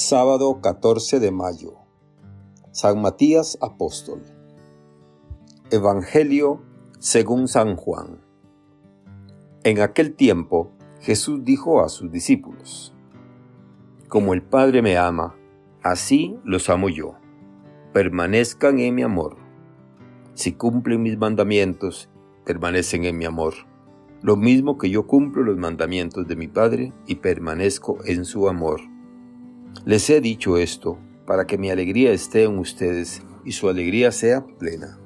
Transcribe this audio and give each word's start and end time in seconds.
Sábado 0.00 0.60
14 0.62 1.18
de 1.18 1.32
mayo. 1.32 1.72
San 2.70 3.02
Matías 3.02 3.58
Apóstol. 3.60 4.22
Evangelio 5.72 6.62
según 7.00 7.48
San 7.48 7.74
Juan. 7.74 8.20
En 9.64 9.80
aquel 9.80 10.14
tiempo 10.14 10.70
Jesús 11.00 11.40
dijo 11.42 11.82
a 11.82 11.88
sus 11.88 12.12
discípulos, 12.12 12.94
Como 14.06 14.34
el 14.34 14.42
Padre 14.42 14.82
me 14.82 14.96
ama, 14.96 15.34
así 15.82 16.38
los 16.44 16.70
amo 16.70 16.88
yo. 16.90 17.16
Permanezcan 17.92 18.78
en 18.78 18.94
mi 18.94 19.02
amor. 19.02 19.36
Si 20.34 20.52
cumplen 20.52 21.02
mis 21.02 21.18
mandamientos, 21.18 22.08
permanecen 22.44 23.04
en 23.04 23.18
mi 23.18 23.24
amor. 23.24 23.54
Lo 24.22 24.36
mismo 24.36 24.78
que 24.78 24.90
yo 24.90 25.08
cumplo 25.08 25.42
los 25.42 25.56
mandamientos 25.56 26.28
de 26.28 26.36
mi 26.36 26.46
Padre 26.46 26.92
y 27.08 27.16
permanezco 27.16 27.98
en 28.04 28.24
su 28.24 28.48
amor. 28.48 28.80
Les 29.84 30.08
he 30.10 30.20
dicho 30.20 30.56
esto 30.56 30.98
para 31.26 31.46
que 31.46 31.58
mi 31.58 31.70
alegría 31.70 32.12
esté 32.12 32.44
en 32.44 32.58
ustedes 32.58 33.22
y 33.44 33.52
su 33.52 33.68
alegría 33.68 34.12
sea 34.12 34.46
plena. 34.46 34.98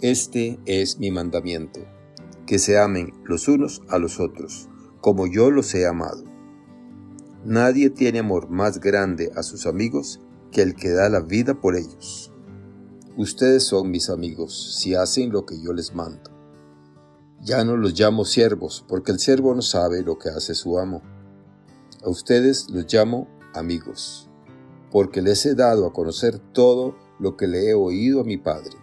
Este 0.00 0.58
es 0.66 0.98
mi 0.98 1.10
mandamiento, 1.10 1.80
que 2.46 2.58
se 2.58 2.78
amen 2.78 3.12
los 3.24 3.48
unos 3.48 3.82
a 3.88 3.98
los 3.98 4.20
otros, 4.20 4.68
como 5.00 5.26
yo 5.26 5.50
los 5.50 5.74
he 5.74 5.86
amado. 5.86 6.24
Nadie 7.44 7.90
tiene 7.90 8.20
amor 8.20 8.48
más 8.48 8.80
grande 8.80 9.30
a 9.36 9.42
sus 9.42 9.66
amigos 9.66 10.20
que 10.50 10.62
el 10.62 10.74
que 10.74 10.90
da 10.90 11.08
la 11.08 11.20
vida 11.20 11.54
por 11.54 11.76
ellos. 11.76 12.32
Ustedes 13.16 13.64
son 13.64 13.90
mis 13.90 14.10
amigos 14.10 14.76
si 14.78 14.94
hacen 14.94 15.30
lo 15.30 15.46
que 15.46 15.60
yo 15.60 15.72
les 15.72 15.94
mando. 15.94 16.30
Ya 17.42 17.64
no 17.64 17.76
los 17.76 17.98
llamo 17.98 18.24
siervos, 18.24 18.84
porque 18.88 19.12
el 19.12 19.18
siervo 19.18 19.54
no 19.54 19.62
sabe 19.62 20.02
lo 20.02 20.18
que 20.18 20.30
hace 20.30 20.54
su 20.54 20.78
amo. 20.78 21.02
A 22.02 22.08
ustedes 22.08 22.70
los 22.70 22.92
llamo 22.92 23.28
amigos, 23.54 24.28
porque 24.90 25.22
les 25.22 25.44
he 25.46 25.54
dado 25.54 25.86
a 25.86 25.92
conocer 25.92 26.38
todo 26.38 26.96
lo 27.18 27.36
que 27.36 27.46
le 27.46 27.70
he 27.70 27.74
oído 27.74 28.20
a 28.20 28.24
mi 28.24 28.36
Padre. 28.36 28.76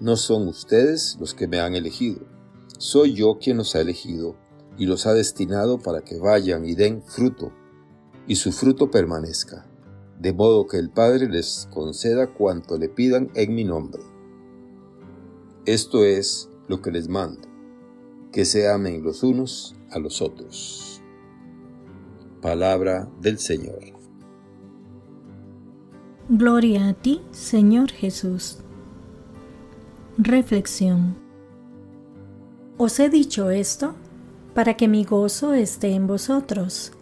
No 0.00 0.16
son 0.16 0.48
ustedes 0.48 1.16
los 1.20 1.34
que 1.34 1.48
me 1.48 1.60
han 1.60 1.74
elegido, 1.74 2.26
soy 2.78 3.14
yo 3.14 3.38
quien 3.38 3.58
los 3.58 3.74
ha 3.74 3.80
elegido 3.80 4.36
y 4.78 4.86
los 4.86 5.06
ha 5.06 5.12
destinado 5.12 5.78
para 5.78 6.00
que 6.00 6.18
vayan 6.18 6.64
y 6.64 6.74
den 6.74 7.02
fruto, 7.02 7.52
y 8.26 8.36
su 8.36 8.52
fruto 8.52 8.90
permanezca, 8.90 9.66
de 10.18 10.32
modo 10.32 10.66
que 10.66 10.78
el 10.78 10.90
Padre 10.90 11.28
les 11.28 11.68
conceda 11.72 12.32
cuanto 12.32 12.78
le 12.78 12.88
pidan 12.88 13.30
en 13.34 13.54
mi 13.54 13.64
nombre. 13.64 14.02
Esto 15.66 16.04
es 16.04 16.48
lo 16.68 16.80
que 16.80 16.90
les 16.90 17.08
mando, 17.08 17.46
que 18.32 18.44
se 18.44 18.70
amen 18.70 19.02
los 19.02 19.22
unos 19.22 19.74
a 19.90 19.98
los 19.98 20.22
otros. 20.22 20.99
Palabra 22.40 23.06
del 23.20 23.38
Señor. 23.38 23.80
Gloria 26.30 26.88
a 26.88 26.94
ti, 26.94 27.20
Señor 27.32 27.90
Jesús. 27.90 28.60
Reflexión. 30.16 31.18
Os 32.78 32.98
he 32.98 33.10
dicho 33.10 33.50
esto 33.50 33.94
para 34.54 34.74
que 34.78 34.88
mi 34.88 35.04
gozo 35.04 35.52
esté 35.52 35.90
en 35.90 36.06
vosotros 36.06 36.92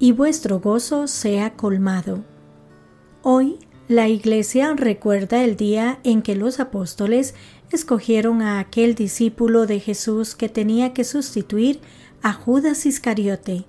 y 0.00 0.10
vuestro 0.10 0.58
gozo 0.58 1.06
sea 1.06 1.54
colmado. 1.54 2.24
Hoy 3.22 3.60
la 3.86 4.08
Iglesia 4.08 4.74
recuerda 4.74 5.44
el 5.44 5.56
día 5.56 6.00
en 6.02 6.22
que 6.22 6.34
los 6.34 6.58
apóstoles 6.58 7.36
escogieron 7.70 8.42
a 8.42 8.58
aquel 8.58 8.96
discípulo 8.96 9.66
de 9.66 9.78
Jesús 9.78 10.34
que 10.34 10.48
tenía 10.48 10.92
que 10.92 11.04
sustituir 11.04 11.78
a 12.20 12.32
Judas 12.32 12.84
Iscariote 12.84 13.64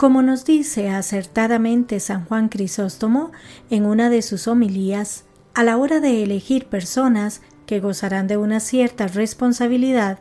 como 0.00 0.22
nos 0.22 0.46
dice 0.46 0.88
acertadamente 0.88 2.00
San 2.00 2.24
Juan 2.24 2.48
Crisóstomo 2.48 3.32
en 3.68 3.84
una 3.84 4.08
de 4.08 4.22
sus 4.22 4.48
homilías, 4.48 5.24
a 5.52 5.62
la 5.62 5.76
hora 5.76 6.00
de 6.00 6.22
elegir 6.22 6.68
personas 6.68 7.42
que 7.66 7.80
gozarán 7.80 8.26
de 8.26 8.38
una 8.38 8.60
cierta 8.60 9.08
responsabilidad, 9.08 10.18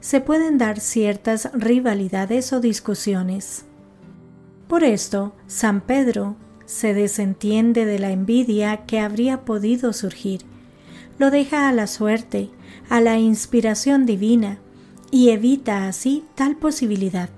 se 0.00 0.20
pueden 0.20 0.58
dar 0.58 0.80
ciertas 0.80 1.50
rivalidades 1.54 2.52
o 2.52 2.58
discusiones. 2.58 3.64
Por 4.66 4.82
esto, 4.82 5.36
San 5.46 5.82
Pedro 5.82 6.34
se 6.64 6.92
desentiende 6.92 7.84
de 7.84 8.00
la 8.00 8.10
envidia 8.10 8.78
que 8.86 8.98
habría 8.98 9.44
podido 9.44 9.92
surgir, 9.92 10.40
lo 11.20 11.30
deja 11.30 11.68
a 11.68 11.72
la 11.72 11.86
suerte, 11.86 12.50
a 12.88 13.00
la 13.00 13.20
inspiración 13.20 14.04
divina, 14.04 14.58
y 15.12 15.28
evita 15.28 15.86
así 15.86 16.24
tal 16.34 16.56
posibilidad. 16.56 17.30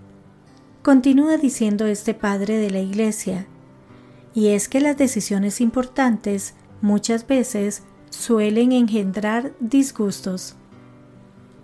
Continúa 0.85 1.39
diciendo 1.39 1.87
este 1.87 2.13
padre 2.13 2.59
de 2.59 2.69
la 2.69 2.81
Iglesia, 2.81 3.47
y 4.35 4.49
es 4.49 4.69
que 4.69 4.83
las 4.83 4.99
decisiones 4.99 5.63
importantes 5.63 6.53
muchas 6.83 7.27
veces 7.27 7.85
suelen 8.11 8.71
engendrar 8.71 9.55
disgustos. 9.61 10.57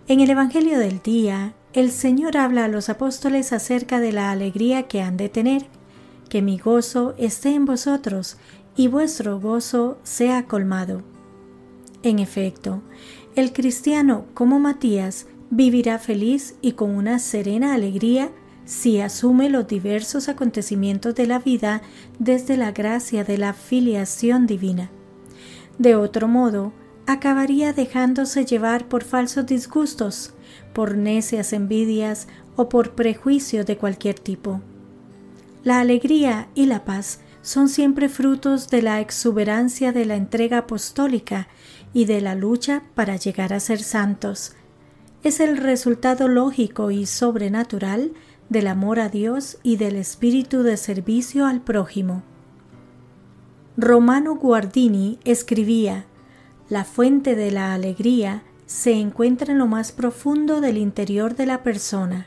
En 0.08 0.20
el 0.20 0.30
Evangelio 0.30 0.78
del 0.78 1.02
día, 1.02 1.52
el 1.74 1.90
Señor 1.90 2.38
habla 2.38 2.64
a 2.64 2.68
los 2.68 2.88
apóstoles 2.88 3.52
acerca 3.52 4.00
de 4.00 4.12
la 4.12 4.30
alegría 4.30 4.84
que 4.84 5.02
han 5.02 5.18
de 5.18 5.28
tener, 5.28 5.66
que 6.30 6.40
mi 6.40 6.56
gozo 6.56 7.14
esté 7.18 7.50
en 7.50 7.66
vosotros 7.66 8.38
y 8.74 8.88
vuestro 8.88 9.38
gozo 9.38 9.98
sea 10.02 10.46
colmado. 10.46 11.02
En 12.02 12.20
efecto, 12.20 12.80
el 13.36 13.52
cristiano 13.52 14.24
como 14.32 14.58
Matías 14.60 15.26
vivirá 15.50 15.98
feliz 15.98 16.54
y 16.62 16.72
con 16.72 16.94
una 16.94 17.18
serena 17.18 17.74
alegría 17.74 18.30
si 18.70 19.00
asume 19.00 19.50
los 19.50 19.66
diversos 19.66 20.28
acontecimientos 20.28 21.16
de 21.16 21.26
la 21.26 21.40
vida 21.40 21.82
desde 22.20 22.56
la 22.56 22.70
gracia 22.70 23.24
de 23.24 23.36
la 23.36 23.52
filiación 23.52 24.46
divina. 24.46 24.92
De 25.78 25.96
otro 25.96 26.28
modo, 26.28 26.72
acabaría 27.04 27.72
dejándose 27.72 28.44
llevar 28.44 28.86
por 28.86 29.02
falsos 29.02 29.44
disgustos, 29.44 30.34
por 30.72 30.96
necias 30.96 31.52
envidias 31.52 32.28
o 32.54 32.68
por 32.68 32.94
prejuicios 32.94 33.66
de 33.66 33.76
cualquier 33.76 34.20
tipo. 34.20 34.60
La 35.64 35.80
alegría 35.80 36.48
y 36.54 36.66
la 36.66 36.84
paz 36.84 37.22
son 37.42 37.68
siempre 37.68 38.08
frutos 38.08 38.70
de 38.70 38.82
la 38.82 39.00
exuberancia 39.00 39.90
de 39.90 40.04
la 40.04 40.14
entrega 40.14 40.58
apostólica 40.58 41.48
y 41.92 42.04
de 42.04 42.20
la 42.20 42.36
lucha 42.36 42.84
para 42.94 43.16
llegar 43.16 43.52
a 43.52 43.58
ser 43.58 43.82
santos. 43.82 44.52
Es 45.24 45.40
el 45.40 45.56
resultado 45.56 46.28
lógico 46.28 46.92
y 46.92 47.04
sobrenatural 47.04 48.12
del 48.50 48.66
amor 48.66 49.00
a 49.00 49.08
Dios 49.08 49.58
y 49.62 49.76
del 49.76 49.96
espíritu 49.96 50.62
de 50.62 50.76
servicio 50.76 51.46
al 51.46 51.62
prójimo. 51.62 52.22
Romano 53.78 54.34
Guardini 54.34 55.18
escribía, 55.24 56.04
La 56.68 56.84
fuente 56.84 57.34
de 57.36 57.50
la 57.52 57.72
alegría 57.72 58.42
se 58.66 58.92
encuentra 58.92 59.52
en 59.52 59.58
lo 59.58 59.66
más 59.66 59.92
profundo 59.92 60.60
del 60.60 60.76
interior 60.76 61.34
de 61.34 61.46
la 61.46 61.62
persona. 61.62 62.26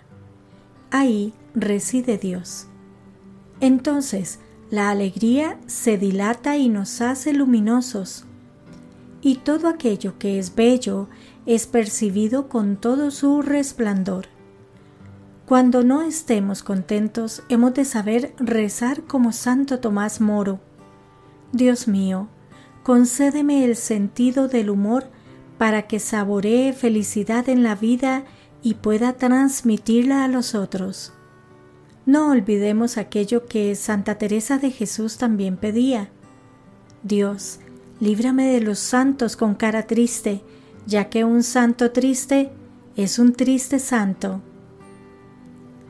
Ahí 0.89 1.33
reside 1.53 2.17
Dios. 2.17 2.67
Entonces, 3.59 4.39
la 4.71 4.89
alegría 4.89 5.59
se 5.67 5.97
dilata 5.97 6.57
y 6.57 6.69
nos 6.69 7.01
hace 7.01 7.33
luminosos, 7.33 8.25
y 9.21 9.35
todo 9.35 9.67
aquello 9.67 10.17
que 10.17 10.39
es 10.39 10.55
bello 10.55 11.07
es 11.45 11.67
percibido 11.67 12.49
con 12.49 12.77
todo 12.77 13.11
su 13.11 13.41
resplandor. 13.41 14.32
Cuando 15.45 15.83
no 15.83 16.03
estemos 16.03 16.63
contentos, 16.63 17.43
hemos 17.49 17.73
de 17.73 17.83
saber 17.83 18.33
rezar 18.37 19.03
como 19.03 19.33
Santo 19.33 19.79
Tomás 19.79 20.21
Moro. 20.21 20.61
Dios 21.51 21.89
mío, 21.89 22.29
concédeme 22.81 23.65
el 23.65 23.75
sentido 23.75 24.47
del 24.47 24.69
humor 24.69 25.05
para 25.57 25.81
que 25.81 25.99
saboree 25.99 26.71
felicidad 26.71 27.49
en 27.49 27.61
la 27.61 27.75
vida 27.75 28.23
y 28.61 28.75
pueda 28.75 29.13
transmitirla 29.13 30.23
a 30.23 30.29
los 30.29 30.55
otros. 30.55 31.11
No 32.05 32.31
olvidemos 32.31 32.97
aquello 32.97 33.45
que 33.45 33.75
Santa 33.75 34.17
Teresa 34.17 34.57
de 34.59 34.71
Jesús 34.71 35.17
también 35.17 35.57
pedía. 35.57 36.09
Dios, 37.03 37.59
líbrame 37.99 38.47
de 38.47 38.61
los 38.61 38.79
santos 38.79 39.35
con 39.35 39.55
cara 39.55 39.87
triste, 39.87 40.41
ya 40.85 41.09
que 41.09 41.25
un 41.25 41.43
santo 41.43 41.91
triste 41.91 42.51
es 42.95 43.19
un 43.19 43.33
triste 43.33 43.79
santo. 43.79 44.41